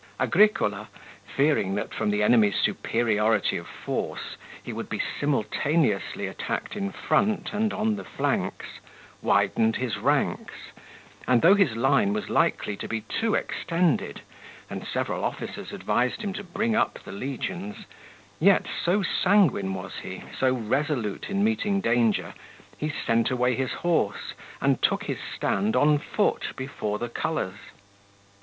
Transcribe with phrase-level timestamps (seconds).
[0.19, 0.87] Agricola,
[1.27, 7.53] fearing that from the enemy's superiority of force he would be simultaneously attacked in front
[7.53, 8.65] and on the flanks,
[9.21, 10.55] widened his ranks,
[11.27, 14.21] and though his line was likely to be too extended,
[14.71, 17.85] and several officers advised him to bring up the legions,
[18.39, 22.33] yet, so sanguine was he, so resolute in meeting danger,
[22.75, 27.59] he sent away his horse and took his stand on foot before the colours.